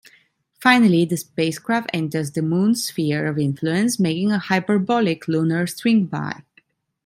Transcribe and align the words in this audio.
Finally, 0.59 1.05
the 1.05 1.15
spacecraft 1.15 1.87
enters 1.93 2.31
the 2.31 2.41
Moon's 2.41 2.85
sphere 2.85 3.27
of 3.27 3.37
influence, 3.37 3.99
making 3.99 4.31
a 4.31 4.39
hyperbolic 4.39 5.27
lunar 5.27 5.67
swingby. 5.67 6.41